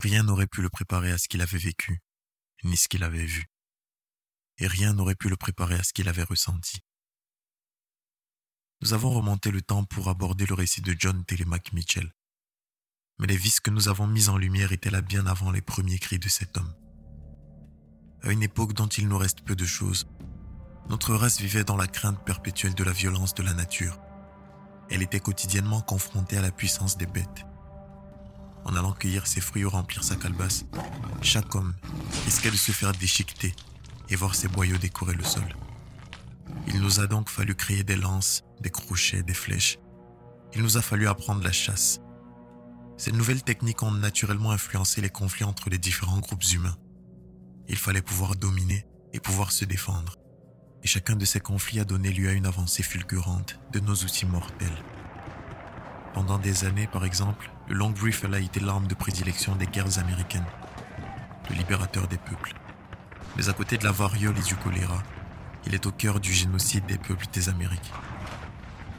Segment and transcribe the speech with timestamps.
[0.00, 2.00] Rien n'aurait pu le préparer à ce qu'il avait vécu,
[2.64, 3.44] ni ce qu'il avait vu.
[4.56, 6.80] Et rien n'aurait pu le préparer à ce qu'il avait ressenti.
[8.80, 12.10] Nous avons remonté le temps pour aborder le récit de John Telemaque Mitchell.
[13.18, 15.98] Mais les vices que nous avons mis en lumière étaient là bien avant les premiers
[15.98, 16.74] cris de cet homme.
[18.22, 20.08] À une époque dont il nous reste peu de choses,
[20.88, 24.00] notre race vivait dans la crainte perpétuelle de la violence de la nature.
[24.88, 27.44] Elle était quotidiennement confrontée à la puissance des bêtes.
[28.64, 30.64] En allant cueillir ses fruits ou remplir sa calebasse,
[31.22, 31.74] chaque homme
[32.24, 33.54] risquait de se faire déchiqueter
[34.08, 35.56] et voir ses boyaux décorer le sol.
[36.66, 39.78] Il nous a donc fallu créer des lances, des crochets, des flèches.
[40.54, 42.00] Il nous a fallu apprendre la chasse.
[42.96, 46.76] Ces nouvelles techniques ont naturellement influencé les conflits entre les différents groupes humains.
[47.68, 50.16] Il fallait pouvoir dominer et pouvoir se défendre.
[50.82, 54.26] Et chacun de ces conflits a donné lieu à une avancée fulgurante de nos outils
[54.26, 54.84] mortels.
[56.14, 59.98] Pendant des années, par exemple, le long rifle a été l'arme de prédilection des guerres
[59.98, 60.46] américaines,
[61.48, 62.54] le libérateur des peuples.
[63.36, 65.02] Mais à côté de la variole et du choléra,
[65.66, 67.92] il est au cœur du génocide des peuples des Amériques.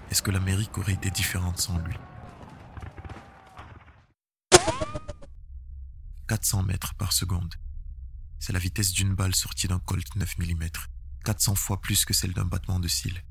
[0.09, 1.95] Est-ce que l'Amérique aurait été différente sans lui?
[6.27, 7.53] 400 mètres par seconde.
[8.39, 10.69] C'est la vitesse d'une balle sortie d'un Colt 9 mm,
[11.25, 13.21] 400 fois plus que celle d'un battement de cils.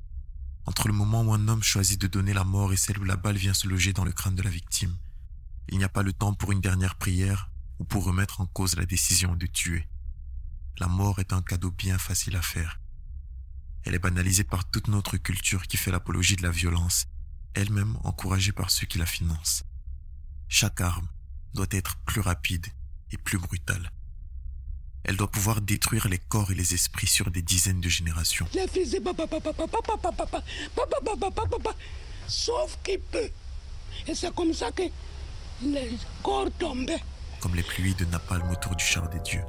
[0.67, 3.17] Entre le moment où un homme choisit de donner la mort et celle où la
[3.17, 4.97] balle vient se loger dans le crâne de la victime,
[5.69, 8.77] il n'y a pas le temps pour une dernière prière ou pour remettre en cause
[8.77, 9.89] la décision de tuer.
[10.79, 12.81] La mort est un cadeau bien facile à faire.
[13.85, 17.07] Elle est banalisée par toute notre culture qui fait l'apologie de la violence,
[17.55, 19.65] elle-même encouragée par ceux qui la financent.
[20.49, 21.09] Chaque arme
[21.55, 22.67] doit être plus rapide
[23.11, 23.91] et plus brutale.
[25.05, 28.47] Elle doit pouvoir détruire les corps et les esprits sur des dizaines de générations.
[32.29, 33.31] Sauf qu'il peut.
[34.07, 34.83] Et c'est comme ça que
[35.63, 35.91] les
[36.23, 37.03] corps tombaient.
[37.41, 39.45] Comme les pluies de napalm autour du char des dieux.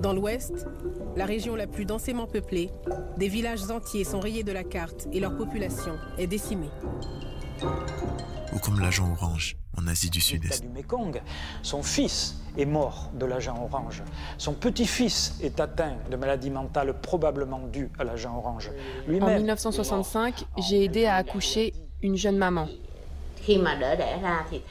[0.00, 0.66] Dans l'ouest,
[1.16, 2.70] la région la plus densément peuplée,
[3.16, 6.70] des villages entiers sont rayés de la carte et leur population est décimée.
[8.52, 9.56] Ou comme l'agent orange
[9.86, 10.62] en Asie du Sud-Est.
[10.62, 11.20] du Mekong,
[11.62, 14.02] son fils est mort de l'agent orange.
[14.38, 18.70] Son petit-fils est atteint de maladie mentale probablement due à l'agent orange.
[19.08, 22.68] En 1965, j'ai aidé à accoucher une jeune maman.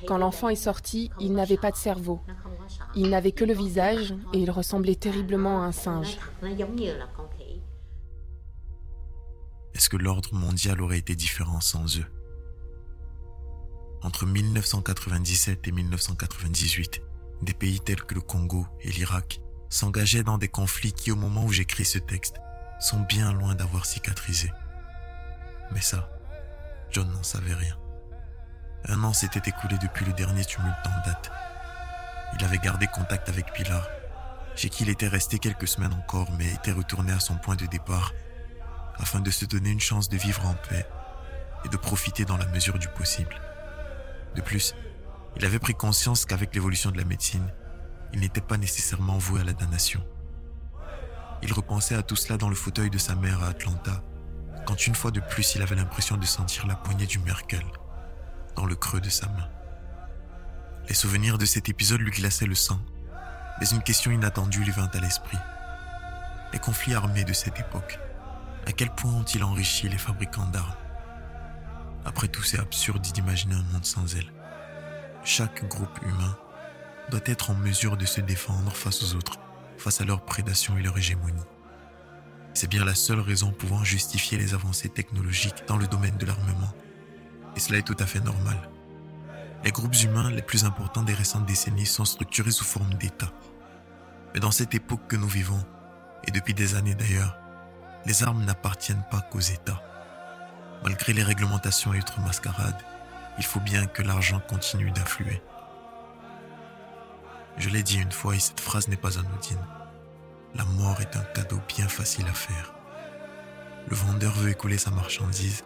[0.06, 2.20] Quand l'enfant est sorti, il n'avait pas de cerveau.
[2.96, 6.18] Il n'avait que le visage et il ressemblait terriblement à un singe.
[9.74, 12.06] Est-ce que l'ordre mondial aurait été différent sans eux?
[14.06, 17.02] Entre 1997 et 1998,
[17.42, 21.44] des pays tels que le Congo et l'Irak s'engageaient dans des conflits qui, au moment
[21.44, 22.36] où j'écris ce texte,
[22.80, 24.52] sont bien loin d'avoir cicatrisé.
[25.72, 26.08] Mais ça,
[26.92, 27.76] John n'en savait rien.
[28.88, 31.32] Un an s'était écoulé depuis le dernier tumulte en date.
[32.38, 33.88] Il avait gardé contact avec Pilar,
[34.56, 37.66] chez qui il était resté quelques semaines encore, mais était retourné à son point de
[37.66, 38.14] départ,
[38.98, 40.86] afin de se donner une chance de vivre en paix
[41.66, 43.36] et de profiter dans la mesure du possible.
[44.36, 44.76] De plus,
[45.38, 47.48] il avait pris conscience qu'avec l'évolution de la médecine,
[48.14, 50.04] il n'était pas nécessairement voué à la damnation.
[51.42, 54.04] Il repensait à tout cela dans le fauteuil de sa mère à Atlanta,
[54.66, 57.66] quand une fois de plus il avait l'impression de sentir la poignée du Merkel
[58.56, 59.50] dans le creux de sa main.
[60.88, 62.80] Les souvenirs de cet épisode lui glaçaient le sang,
[63.60, 65.38] mais une question inattendue lui vint à l'esprit.
[66.54, 68.00] Les conflits armés de cette époque,
[68.68, 70.85] à quel point ont-ils enrichi les fabricants d'armes?
[72.06, 74.32] Après tout, c'est absurde d'imaginer un monde sans elles.
[75.24, 76.38] Chaque groupe humain
[77.10, 79.40] doit être en mesure de se défendre face aux autres,
[79.78, 81.42] face à leur prédation et leur hégémonie.
[82.54, 86.74] C'est bien la seule raison pouvant justifier les avancées technologiques dans le domaine de l'armement
[87.56, 88.58] et cela est tout à fait normal.
[89.64, 93.32] Les groupes humains les plus importants des récentes décennies sont structurés sous forme d'États.
[94.34, 95.64] Mais dans cette époque que nous vivons,
[96.28, 97.38] et depuis des années d'ailleurs,
[98.06, 99.82] les armes n'appartiennent pas qu'aux États.
[100.86, 102.80] Malgré les réglementations et autres mascarades,
[103.40, 105.42] il faut bien que l'argent continue d'influer.
[107.58, 109.66] Je l'ai dit une fois et cette phrase n'est pas anodine.
[110.54, 112.76] La mort est un cadeau bien facile à faire.
[113.88, 115.64] Le vendeur veut écouler sa marchandise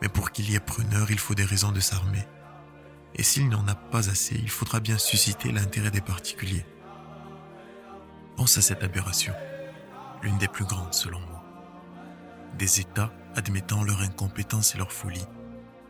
[0.00, 2.26] mais pour qu'il y ait preneur, il faut des raisons de s'armer.
[3.14, 6.66] Et s'il n'y en a pas assez, il faudra bien susciter l'intérêt des particuliers.
[8.36, 9.32] Pense à cette aberration,
[10.22, 11.42] l'une des plus grandes selon moi.
[12.58, 15.26] Des États admettant leur incompétence et leur folie,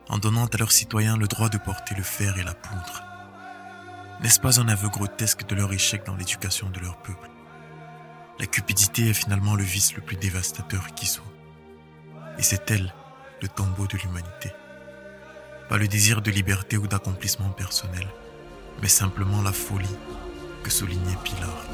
[0.08, 3.04] en donnant à leurs citoyens le droit de porter le fer et la poudre.
[4.22, 7.30] N'est-ce pas un aveu grotesque de leur échec dans l'éducation de leur peuple?
[8.38, 11.24] La cupidité est finalement le vice le plus dévastateur qui soit.
[12.38, 12.92] Et c'est elle
[13.42, 14.52] le tombeau de l'humanité.
[15.68, 18.06] Pas le désir de liberté ou d'accomplissement personnel,
[18.82, 19.96] mais simplement la folie
[20.62, 21.64] que soulignait Pilar.